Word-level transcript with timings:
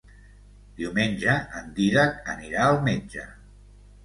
Diumenge 0.79 1.35
en 1.59 1.69
Dídac 1.81 2.31
anirà 2.35 2.65
al 2.71 2.81
metge. 2.89 3.29